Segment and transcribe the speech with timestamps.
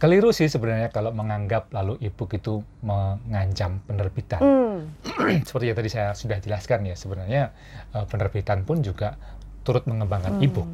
[0.00, 4.40] keliru sih sebenarnya kalau menganggap lalu e-book itu mengancam penerbitan.
[4.40, 4.78] Hmm.
[5.46, 7.52] Seperti yang tadi saya sudah jelaskan ya, sebenarnya
[7.92, 9.20] uh, penerbitan pun juga
[9.60, 10.44] turut mengembangkan Hmm.
[10.48, 10.68] e-book.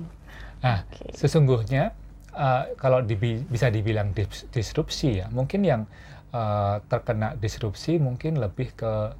[0.63, 1.11] Nah, Oke.
[1.13, 1.91] sesungguhnya
[2.33, 5.83] uh, kalau dibi- bisa dibilang dis- disrupsi ya, mungkin yang
[6.31, 9.11] uh, terkena disrupsi mungkin lebih ke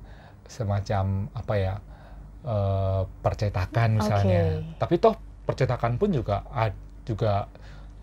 [0.47, 1.75] semacam apa ya
[2.47, 4.63] uh, percetakan misalnya.
[4.63, 4.79] Oke.
[4.79, 7.51] Tapi toh percetakan pun juga ad- juga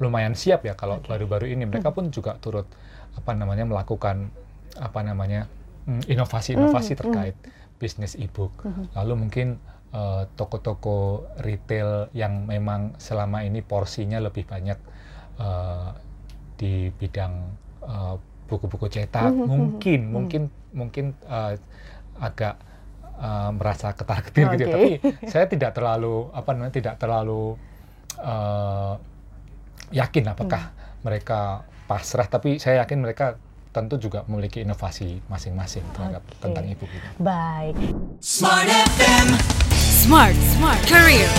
[0.02, 2.66] lumayan siap ya kalau baru-baru ini mereka pun juga turut
[3.14, 4.34] apa namanya melakukan
[4.78, 5.46] apa namanya
[5.86, 7.02] mm, inovasi-inovasi Hmm, hmm.
[7.02, 7.36] terkait
[7.78, 8.54] bisnis e-book.
[8.64, 8.96] Mhm.
[8.96, 9.48] Lalu mungkin
[9.94, 14.80] eh, toko-toko retail yang memang selama ini porsinya lebih banyak
[15.38, 15.90] eh,
[16.58, 17.34] di bidang
[17.86, 18.16] eh,
[18.48, 20.12] buku-buku cetak, mhm, mungkin mhm.
[20.14, 21.54] mungkin mungkin eh,
[22.24, 22.56] agak
[23.20, 24.66] eh, merasa ketar-ketir gitu.
[24.66, 24.74] ya.
[24.74, 24.74] Oke.
[24.74, 24.90] Tapi
[25.30, 27.60] saya tidak terlalu apa namanya tidak terlalu
[28.24, 28.94] eh,
[29.94, 31.06] yakin apakah Hmm.
[31.06, 32.26] mereka pasrah.
[32.26, 33.38] Tapi saya yakin mereka
[33.70, 36.42] tentu juga memiliki inovasi masing-masing terhadap Oke.
[36.42, 37.10] tentang ibu ini.
[37.22, 37.76] Baik.
[38.18, 38.66] Smart
[38.98, 39.28] FM.
[39.78, 41.30] Smart, smart career.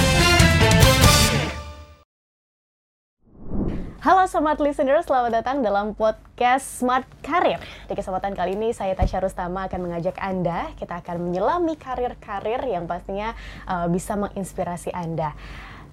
[4.05, 7.57] Halo Smart Listener, selamat datang dalam podcast Smart Karir.
[7.89, 12.85] Di kesempatan kali ini saya Tasya Rustama akan mengajak Anda, kita akan menyelami karir-karir yang
[12.85, 13.33] pastinya
[13.65, 15.33] uh, bisa menginspirasi Anda.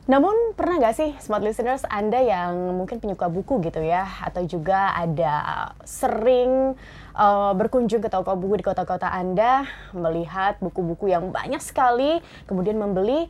[0.09, 4.97] Namun pernah nggak sih Smart Listeners Anda yang mungkin penyuka buku gitu ya, atau juga
[4.97, 6.73] ada sering
[7.13, 12.17] uh, berkunjung ke toko buku di kota-kota Anda, melihat buku-buku yang banyak sekali,
[12.49, 13.29] kemudian membeli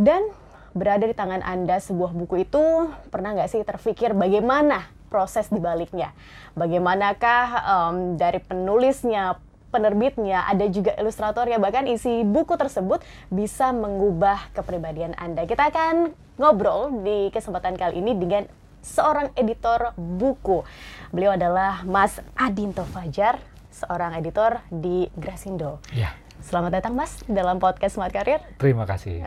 [0.00, 0.24] dan
[0.72, 2.64] berada di tangan Anda sebuah buku itu,
[3.12, 6.12] pernah nggak sih terpikir bagaimana proses di baliknya?
[6.56, 9.40] Bagaimanakah em, dari penulisnya,
[9.76, 15.44] penerbitnya, ada juga ilustratornya, bahkan isi buku tersebut bisa mengubah kepribadian Anda.
[15.44, 18.48] Kita akan ngobrol di kesempatan kali ini dengan
[18.80, 20.64] seorang editor buku.
[21.12, 23.36] Beliau adalah Mas Adinto Fajar,
[23.68, 25.84] seorang editor di Grasindo.
[25.92, 26.16] Ya,
[26.46, 28.38] Selamat datang Mas dalam podcast Smart Career.
[28.62, 29.18] terima kasih.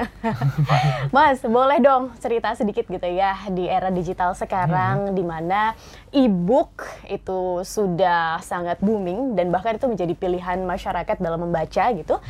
[1.16, 5.76] Mas, boleh dong cerita sedikit gitu ya di era digital sekarang di mana
[6.16, 12.24] e-book itu sudah sangat booming dan bahkan itu menjadi pilihan masyarakat dalam membaca gitu.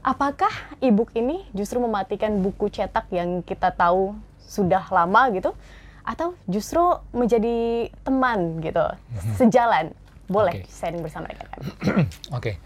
[0.00, 0.48] Apakah
[0.80, 5.52] e-book ini justru mematikan buku cetak yang kita tahu sudah lama gitu
[6.00, 6.80] atau justru
[7.12, 8.88] menjadi teman gitu,
[9.36, 9.92] sejalan?
[10.32, 10.72] Boleh Oke.
[10.72, 11.60] sharing bersama rekan-rekan.
[12.40, 12.56] Oke.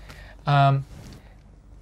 [0.46, 0.84] Em,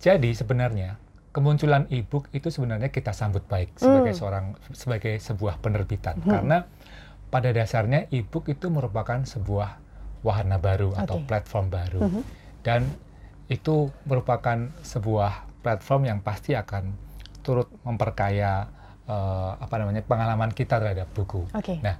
[0.02, 0.98] jadi sebenarnya
[1.30, 4.18] kemunculan e-book itu sebenarnya kita sambut baik sebagai Hmm.
[4.20, 6.66] seorang sebagai sebuah penerbitan karena
[7.32, 9.80] pada dasarnya e-book itu merupakan sebuah
[10.20, 11.26] wahana baru atau Oke.
[11.30, 12.22] platform baru Mhm.
[12.66, 12.80] dan
[13.48, 16.92] itu merupakan sebuah platform yang pasti akan
[17.40, 18.68] turut memperkaya
[19.02, 21.42] eh, apa namanya pengalaman kita terhadap buku.
[21.58, 21.82] Oke.
[21.82, 21.98] Nah,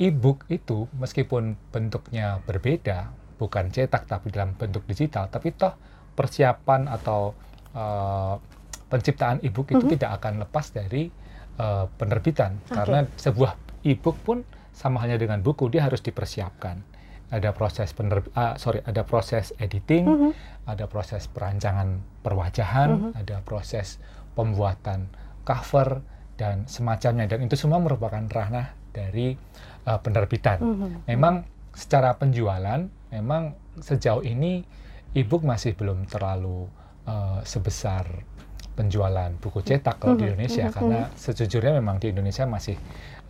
[0.00, 5.76] e-book itu meskipun bentuknya berbeda, bukan cetak tapi dalam bentuk digital, tapi toh
[6.18, 7.38] persiapan atau
[7.78, 8.34] eh,
[8.90, 9.92] penciptaan e-book itu Mhm.
[9.94, 11.06] tidak akan lepas dari
[11.58, 12.74] eh, penerbitan Oke.
[12.74, 13.52] karena sebuah
[13.82, 16.82] e-book pun sama halnya dengan buku dia harus dipersiapkan.
[17.28, 20.30] Ada proses pener ah, sorry, ada proses editing, Mhm.
[20.70, 23.10] ada proses perancangan perwajahan, Mhm.
[23.18, 23.98] ada proses
[24.38, 25.10] pembuatan
[25.42, 25.98] cover
[26.38, 29.34] dan semacamnya dan itu semua merupakan ranah dari
[29.84, 30.62] uh, penerbitan.
[30.62, 30.88] Mhm.
[31.10, 31.42] Memang
[31.74, 34.62] secara penjualan memang sejauh ini
[35.14, 36.68] e-book masih belum terlalu
[37.08, 38.04] uh, sebesar
[38.74, 40.64] penjualan buku cetak kalau di Mhm, Indonesia.
[40.68, 42.78] mhm, karena sejujurnya memang di Indonesia masih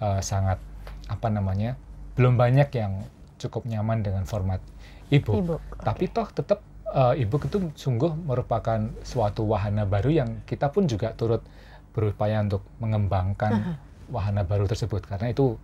[0.02, 0.60] uh, sangat
[1.08, 1.78] apa namanya
[2.14, 3.06] belum banyak yang
[3.40, 4.60] cukup nyaman dengan format
[5.08, 5.40] e-book.
[5.40, 10.84] E-book, Tapi toh tetap uh, e-book itu sungguh merupakan suatu wahana baru yang kita pun
[10.84, 11.40] juga turut
[11.94, 13.78] berupaya untuk mengembangkan
[14.12, 15.06] wahana baru tersebut.
[15.06, 15.56] Karena itu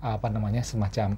[0.00, 1.16] apa namanya semacam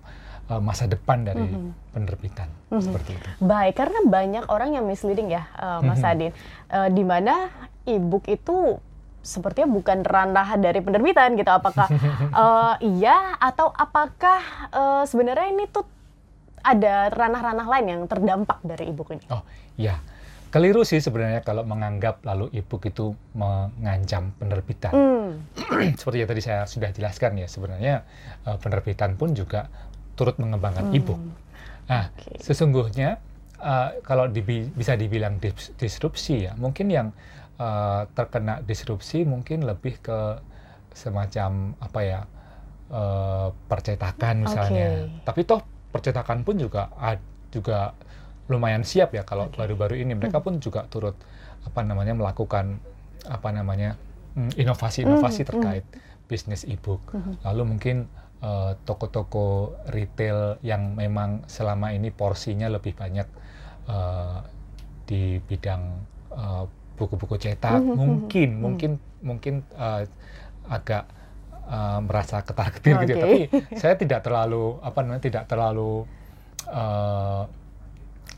[0.49, 1.93] uh, masa depan dari Mhm.
[1.93, 2.83] penerbitan Mhm.
[2.83, 3.29] seperti itu.
[3.41, 6.11] Baik, karena banyak orang yang misleading ya, eh, Mas Mhm.
[6.11, 6.33] Adin,
[6.69, 7.49] Eh, di mana
[7.85, 8.77] e-book itu
[9.19, 11.49] sepertinya bukan ranah dari penerbitan gitu.
[11.49, 11.89] Apakah
[12.45, 15.89] eh, iya atau apakah eh, sebenarnya ini tuh
[16.61, 19.25] ada ranah-ranah lain yang terdampak dari e-book ini?
[19.33, 19.41] Oh
[19.81, 19.97] ya,
[20.49, 24.93] keliru sih sebenarnya kalau menganggap lalu e-book itu mengancam penerbitan.
[24.93, 25.31] Hmm,
[26.01, 28.05] Seperti yang tadi saya sudah jelaskan ya, sebenarnya
[28.49, 29.69] uh, penerbitan pun juga
[30.17, 31.21] turut mengembangkan e-book.
[31.89, 32.41] Nah, Oke.
[32.43, 33.21] sesungguhnya
[33.61, 37.09] uh, kalau dibi- bisa dibilang dis- disrupsi ya, mungkin yang
[37.61, 40.41] uh, terkena disrupsi mungkin lebih ke
[40.93, 42.21] semacam apa ya
[42.91, 45.07] uh, percetakan misalnya.
[45.07, 45.23] Oke.
[45.29, 45.61] Tapi toh
[45.93, 47.97] percetakan pun juga ad- juga
[48.49, 49.61] lumayan siap ya kalau Oke.
[49.61, 51.15] baru-baru ini mereka pun juga turut
[51.65, 52.81] apa namanya melakukan
[53.29, 54.01] apa namanya
[54.35, 55.85] mm, inovasi-inovasi Mhm, terkait
[56.29, 57.01] bisnis e-book.
[57.13, 57.45] Mhm.
[57.45, 57.97] Lalu mungkin
[58.41, 63.29] eh, toko-toko retail yang memang selama ini porsinya lebih banyak
[63.89, 64.39] eh,
[65.09, 65.83] di bidang
[66.33, 66.65] eh,
[66.97, 68.61] buku-buku cetak mhm, mungkin mhm.
[68.65, 68.91] mungkin
[69.21, 70.03] mungkin eh,
[70.69, 71.05] agak
[71.69, 73.25] eh, merasa ketar-ketir gitu ya.
[73.25, 73.41] Tapi
[73.77, 76.05] saya tidak terlalu apa namanya tidak terlalu
[76.69, 77.43] eh,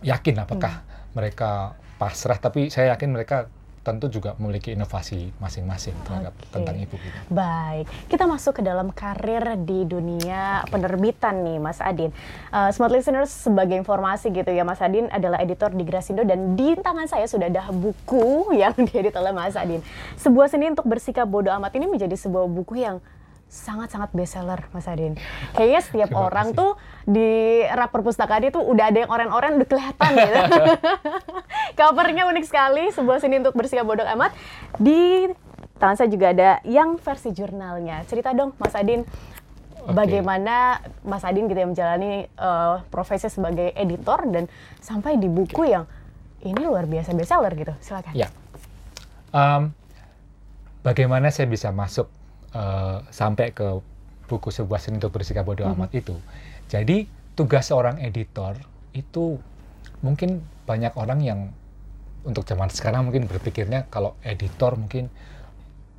[0.00, 3.50] yakin apakah mereka pasrah tapi saya yakin mereka
[3.81, 7.20] tentu juga memiliki inovasi masing-masing terhadap tentang ibu ini.
[7.32, 12.12] Baik, kita masuk ke dalam karir di dunia penerbitan nih, Mas Adin.
[12.52, 16.76] Uh, Smart Listeners, sebagai informasi gitu ya, Mas Adin adalah editor di Grasindo dan di
[16.76, 19.81] tangan saya sudah ada buku yang diedit oleh Mas Adin.
[20.20, 23.00] Sebuah seni untuk bersikap bodoh amat ini menjadi sebuah buku yang
[23.50, 25.19] sangat-sangat bestseller, Mas Adin.
[25.58, 26.61] Kayaknya setiap Terima orang kasih.
[26.62, 26.70] tuh
[27.02, 27.31] di
[27.67, 30.38] rak perpustakaan itu udah ada yang oren-oren udah kelihatan gitu.
[31.79, 34.31] Covernya unik sekali, sebuah seni untuk bersikap bodoh amat.
[34.79, 35.26] Di
[35.82, 38.06] tangan saya juga ada yang versi jurnalnya.
[38.06, 39.99] Cerita dong, Mas Adin, Oke.
[39.99, 44.46] bagaimana Mas Adin gitu yang menjalani eh, profesi sebagai editor dan
[44.79, 45.91] sampai di buku yang
[46.46, 47.75] ini luar biasa bestseller gitu.
[47.82, 48.14] Silakan.
[48.14, 48.31] Ya.
[49.35, 49.75] Em,
[50.87, 52.06] bagaimana saya bisa masuk
[52.50, 53.79] eh, sampai ke
[54.26, 55.75] buku sebuah seni untuk bersikap bodoh Mhm.
[55.75, 56.14] amat itu?
[56.67, 58.55] Jadi tugas seorang editor
[58.93, 59.38] itu
[60.00, 61.41] mungkin banyak orang yang
[62.23, 65.08] untuk zaman sekarang mungkin berpikirnya kalau editor mungkin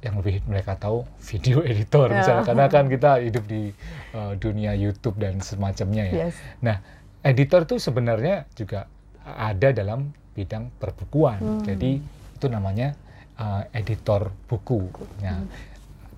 [0.01, 2.15] yang lebih mereka tahu video editor Ya.
[2.17, 3.69] misalnya karena kan kita hidup di
[4.11, 6.13] eh, dunia YouTube dan semacamnya ya.
[6.27, 6.35] Yes.
[6.59, 6.77] Nah,
[7.21, 8.87] editor itu sebenarnya juga
[9.21, 11.37] ada dalam bidang perbukuan.
[11.37, 11.61] Hmm.
[11.61, 12.01] Jadi
[12.33, 12.97] itu namanya
[13.37, 14.89] uh, editor buku.
[15.21, 15.45] Nah,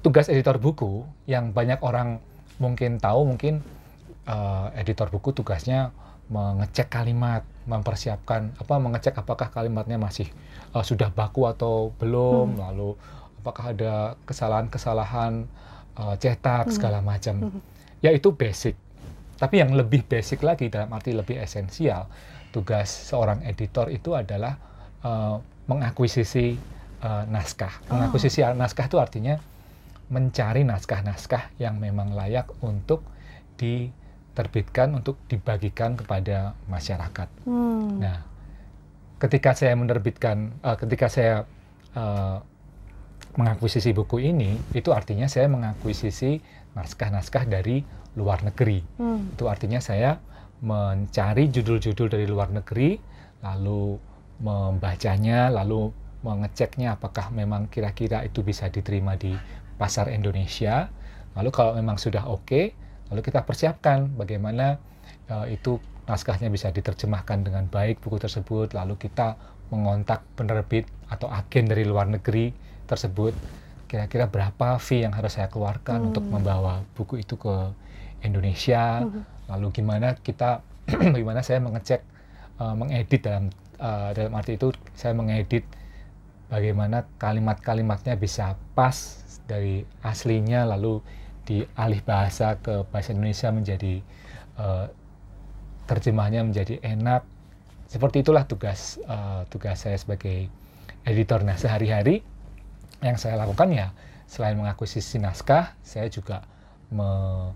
[0.04, 2.20] tugas editor buku yang banyak orang
[2.60, 3.64] mungkin tahu mungkin
[4.28, 5.96] uh, editor buku tugasnya
[6.28, 10.28] mengecek kalimat, mempersiapkan apa mengecek apakah kalimatnya masih
[10.76, 12.96] uh, sudah baku atau belum, lalu
[13.44, 15.48] apakah ada kesalahan-kesalahan
[16.00, 17.52] uh, cetak segala macam.
[18.04, 18.76] Ya itu basic.
[19.40, 22.08] Tapi yang lebih basic lagi dalam arti lebih esensial,
[22.56, 24.56] tugas seorang editor itu adalah
[25.04, 26.56] uh, mengakuisisi
[27.04, 27.84] uh, naskah.
[27.92, 29.36] Mengakuisisi naskah itu artinya
[30.14, 33.02] mencari naskah-naskah yang memang layak untuk
[33.58, 37.30] diterbitkan, untuk dibagikan kepada masyarakat.
[37.50, 37.98] Hmm.
[37.98, 38.22] Nah,
[39.18, 41.50] ketika saya menerbitkan, eh, ketika saya
[41.94, 42.38] eh,
[43.34, 46.38] mengakuisisi buku ini, itu artinya saya mengakuisisi
[46.78, 47.82] naskah-naskah dari
[48.14, 48.86] luar negeri.
[49.02, 49.34] Hmm.
[49.34, 50.22] Itu artinya saya
[50.62, 52.98] mencari judul-judul dari luar negeri,
[53.42, 53.98] lalu
[54.42, 55.92] membacanya, lalu
[56.24, 59.36] mengeceknya apakah memang kira-kira itu bisa diterima di
[59.76, 60.90] pasar Indonesia.
[61.34, 62.74] Lalu kalau memang sudah oke,
[63.10, 64.78] lalu kita persiapkan bagaimana
[65.30, 69.40] eh, itu naskahnya bisa diterjemahkan dengan baik buku tersebut, lalu kita
[69.72, 72.52] mengontak penerbit atau agen dari luar negeri
[72.86, 73.32] tersebut,
[73.88, 77.72] kira-kira berapa fee yang harus saya keluarkan untuk membawa buku itu ke
[78.22, 79.08] Indonesia,
[79.48, 80.60] lalu gimana kita,
[81.18, 82.02] gimana saya mengecek,
[82.60, 83.48] eh, mengedit dalam
[83.80, 85.64] eh, dalam arti itu saya mengedit
[86.54, 88.94] bagaimana kalimat-kalimatnya bisa pas
[89.50, 91.02] dari aslinya lalu
[91.50, 94.06] dialih bahasa ke bahasa Indonesia menjadi
[94.62, 94.86] eh,
[95.90, 97.26] terjemahnya menjadi enak.
[97.90, 100.46] Seperti itulah tugas eh, tugas saya sebagai
[101.10, 101.42] editor.
[101.42, 102.22] Nah sehari-hari
[103.02, 103.90] yang saya lakukan ya
[104.30, 106.46] selain mengakuisisi naskah saya juga
[106.94, 107.52] me-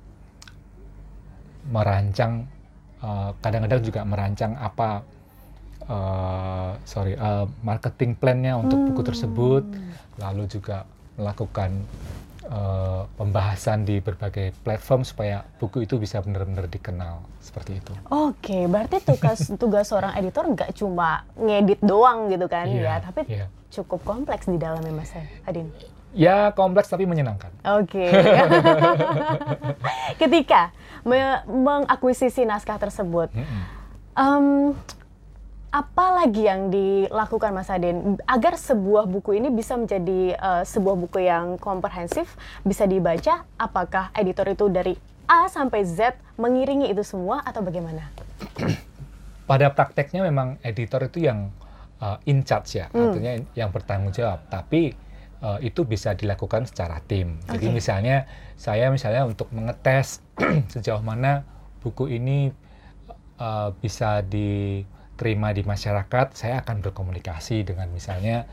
[1.70, 2.50] merancang
[3.06, 5.06] eh, kadang-kadang juga merancang apa
[5.82, 9.64] eh, sorry eh, marketing plan-nya untuk buku tersebut
[10.18, 11.70] lalu juga melakukan
[12.44, 17.94] eh, pembahasan di berbagai platform supaya buku itu bisa benar-benar dikenal seperti itu.
[18.08, 23.22] Oke, berarti tugas tugas seorang editor nggak cuma ngedit doang gitu kan Iya, ya, tapi
[23.26, 23.46] iya.
[23.68, 25.70] cukup kompleks di dalamnya Mas Adin.
[26.18, 27.52] Ya kompleks tapi menyenangkan.
[27.78, 28.02] Oke.
[30.18, 30.72] Ketika
[31.04, 33.62] me- mengakuisisi naskah tersebut, Mm-mm.
[34.14, 34.46] em,
[35.78, 41.22] apa lagi yang dilakukan Mas Adin agar sebuah buku ini bisa menjadi eh, sebuah buku
[41.22, 42.34] yang komprehensif,
[42.66, 43.46] bisa dibaca?
[43.62, 44.98] Apakah editor itu dari
[45.30, 48.10] A sampai Z mengiringi itu semua atau bagaimana?
[49.50, 51.54] Pada prakteknya memang editor itu yang
[52.04, 54.44] uh, in charge ya, artinya yang bertanggung jawab.
[54.52, 54.92] Tapi
[55.40, 57.40] uh, itu bisa dilakukan secara tim.
[57.48, 57.76] Jadi Oke.
[57.80, 58.28] misalnya
[58.60, 60.20] saya misalnya untuk mengetes
[60.74, 61.48] sejauh mana
[61.80, 62.52] buku ini
[63.40, 64.20] uh, bisa
[65.18, 68.46] diterima di masyarakat, saya akan berkomunikasi dengan misalnya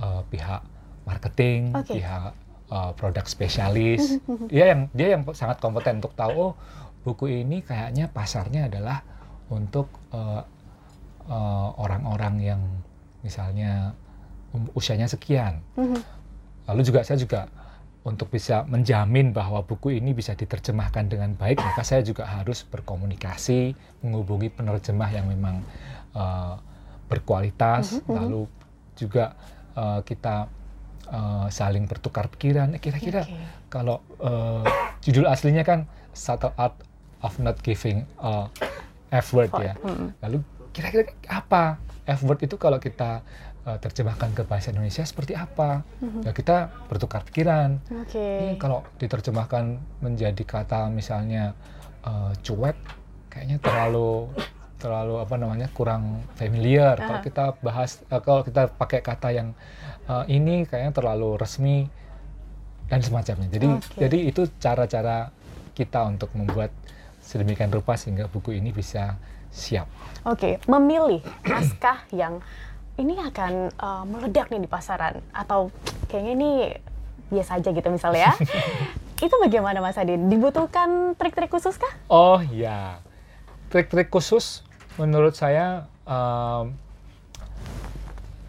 [0.00, 0.64] uh, pihak
[1.04, 2.00] marketing, Oke.
[2.00, 2.32] pihak
[2.72, 4.16] uh, produk spesialis.
[4.52, 6.52] dia yang dia yang sangat kompeten untuk tahu oh
[7.04, 9.04] buku ini kayaknya pasarnya adalah
[9.52, 10.40] untuk uh,
[11.28, 12.60] uh, orang-orang yang
[13.20, 13.92] misalnya
[14.56, 15.60] um- usianya sekian.
[15.76, 16.00] Mhm.
[16.66, 17.46] Lalu juga saya juga
[18.06, 23.74] untuk bisa menjamin bahwa buku ini bisa diterjemahkan dengan baik, maka saya juga harus berkomunikasi,
[24.06, 25.58] menghubungi penerjemah yang memang
[26.16, 26.56] uh,
[27.06, 28.16] berkualitas, Mhm, mhm.
[28.16, 28.42] lalu
[28.96, 29.36] juga
[29.76, 30.48] uh, kita
[31.12, 32.74] uh, saling bertukar pikiran.
[32.80, 33.36] Kira-kira Oke.
[33.68, 34.64] kalau uh,
[35.04, 35.84] judul aslinya kan
[36.16, 36.74] Subtle Art
[37.20, 38.48] of Not Giving uh,
[39.12, 39.76] F word ya.
[39.84, 40.16] Mm.
[40.24, 40.38] Lalu
[40.72, 43.20] kira-kira apa F word itu kalau kita
[43.68, 45.84] uh, terjemahkan ke bahasa Indonesia seperti apa?
[46.24, 47.78] Ya kita bertukar pikiran.
[48.02, 48.18] Oke.
[48.18, 51.52] Ini kalau diterjemahkan menjadi kata misalnya
[52.02, 52.76] uh, cuek,
[53.30, 54.32] kayaknya terlalu
[54.76, 57.00] terlalu apa namanya kurang familiar.
[57.00, 57.26] Kalau Aha.
[57.26, 59.48] kita bahas, uh, kalau kita pakai kata yang
[60.08, 61.88] uh, ini kayaknya terlalu resmi
[62.86, 63.48] dan semacamnya.
[63.50, 63.98] Jadi Oke.
[63.98, 65.32] jadi itu cara-cara
[65.76, 66.72] kita untuk membuat
[67.20, 69.18] sedemikian rupa sehingga buku ini bisa
[69.50, 69.88] siap.
[70.22, 72.38] Oke, memilih naskah yang
[72.96, 75.68] ini akan uh, meledak nih di pasaran atau
[76.08, 76.50] kayaknya ini
[77.28, 78.32] biasa aja gitu misalnya ya.
[79.26, 80.28] itu bagaimana Mas Adin?
[80.30, 81.92] Dibutuhkan trik-trik khusus kah?
[82.06, 83.00] Oh ya,
[83.72, 84.65] trik-trik khusus
[84.96, 86.72] menurut saya em,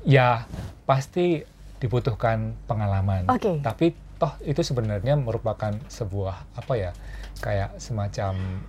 [0.08, 0.48] ya
[0.88, 1.44] pasti
[1.78, 3.28] dibutuhkan pengalaman.
[3.30, 3.60] Oke.
[3.62, 6.92] Tapi toh itu sebenarnya merupakan sebuah apa ya
[7.38, 8.66] kayak semacam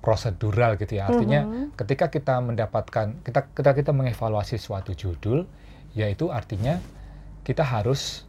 [0.00, 1.10] prosedural gitu ya.
[1.10, 1.76] Artinya Mhm.
[1.76, 5.44] ketika kita mendapatkan kita ketika kita mengevaluasi suatu judul,
[5.92, 6.78] yaitu artinya
[7.42, 8.24] kita harus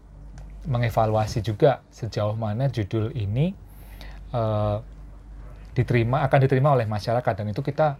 [0.67, 3.55] mengevaluasi juga sejauh mana judul ini
[4.27, 4.77] eh,
[5.71, 7.95] diterima akan diterima oleh masyarakat dan itu kita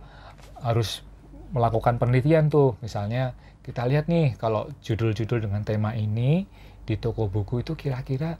[0.61, 1.03] harus
[1.51, 2.75] melakukan penelitian tuh.
[2.83, 6.47] Misalnya kita lihat nih kalau judul-judul dengan tema ini
[6.87, 8.39] di toko buku itu kira-kira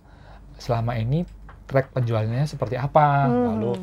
[0.55, 1.27] selama ini
[1.67, 3.27] track penjualannya seperti apa.
[3.27, 3.45] Hmm.
[3.53, 3.73] lalu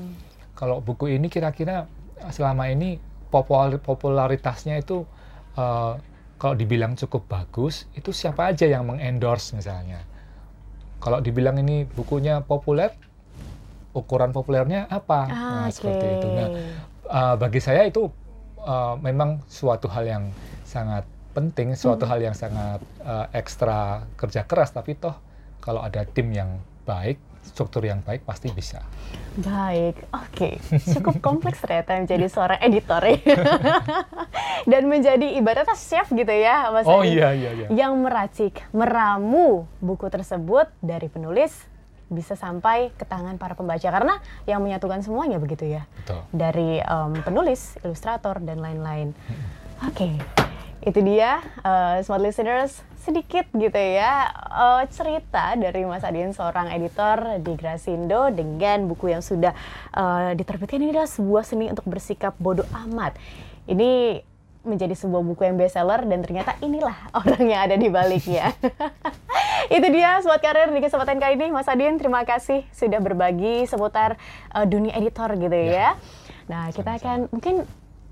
[0.57, 1.85] kalau buku ini kira-kira
[2.33, 2.97] selama ini
[3.29, 5.05] popul- popularitasnya itu
[5.61, 5.93] eh,
[6.41, 10.01] kalau dibilang cukup bagus itu siapa aja yang mengendorse misalnya?
[11.05, 12.89] Kalau dibilang ini bukunya populer
[13.93, 15.29] ukuran populernya apa?
[15.29, 15.77] Ah, nah oke.
[15.77, 16.29] seperti itu.
[16.33, 16.49] Nah
[17.15, 18.11] uh, bagi saya itu
[18.59, 20.25] uh, memang suatu hal yang
[20.67, 22.11] sangat penting, suatu Hmm.
[22.15, 24.75] hal yang sangat uh, ekstra kerja keras.
[24.75, 25.15] Tapi toh
[25.63, 28.83] kalau ada tim yang baik, struktur yang baik pasti bisa.
[29.35, 30.51] Baik, oke.
[30.95, 33.19] Cukup kompleks ternyata menjadi seorang editor ya.
[34.71, 37.67] Dan menjadi ibaratnya chef gitu ya, Mas Oh iya iya iya.
[37.69, 41.53] Yang meracik, meramu buku tersebut dari penulis
[42.13, 46.21] bisa sampai ke tangan para pembaca karena yang menyatukan semuanya begitu ya Betul.
[46.31, 49.17] dari em, penulis, ilustrator dan lain-lain.
[49.85, 50.17] Oke,
[50.85, 57.41] itu dia eh, smart listeners sedikit gitu ya eh, cerita dari Mas Adin seorang editor
[57.41, 59.53] di Grasindo dengan buku yang sudah
[59.97, 63.17] eh, diterbitkan ini adalah sebuah seni untuk bersikap bodoh amat.
[63.65, 64.21] Ini
[64.65, 68.51] menjadi sebuah buku yang bestseller dan ternyata inilah orang yang ada di baliknya.
[69.75, 74.21] Itu dia Sobat Karir di kesempatan kali ini Mas Adin terima kasih sudah berbagi seputar
[74.53, 75.97] eh, dunia editor gitu ya.
[76.49, 77.65] Nah, kita akan mungkin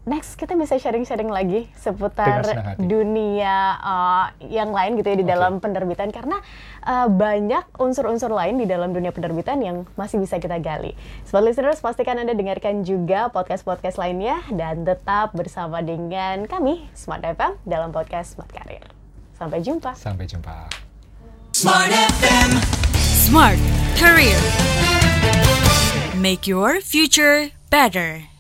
[0.03, 2.43] next kita bisa sharing-sharing lagi seputar
[2.83, 5.31] dunia uh, yang lain gitu ya di Oke.
[5.31, 6.43] dalam penerbitan karena
[6.83, 10.99] uh, banyak unsur-unsur lain di dalam dunia penerbitan yang masih bisa kita gali.
[11.23, 17.63] Sobat listeners pastikan Anda dengarkan juga podcast-podcast lainnya dan tetap bersama dengan kami Smart FM
[17.63, 18.83] dalam podcast Smart Career.
[19.39, 19.95] Sampai jumpa.
[19.95, 20.67] Sampai jumpa.
[21.55, 22.51] Smart FM.
[22.99, 23.61] Smart
[23.95, 24.39] Career.
[26.19, 28.32] Make your future better.